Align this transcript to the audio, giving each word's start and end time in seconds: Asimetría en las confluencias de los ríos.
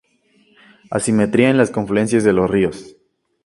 Asimetría 0.89 1.51
en 1.51 1.57
las 1.59 1.69
confluencias 1.69 2.23
de 2.23 2.33
los 2.33 2.49
ríos. 2.49 2.97